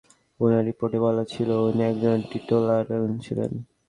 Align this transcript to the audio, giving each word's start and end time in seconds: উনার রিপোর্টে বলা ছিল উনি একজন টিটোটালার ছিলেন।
উনার 0.39 0.63
রিপোর্টে 0.69 0.99
বলা 1.05 1.23
ছিল 1.33 1.49
উনি 1.67 1.81
একজন 1.91 2.17
টিটোটালার 2.29 2.85
ছিলেন। 3.25 3.51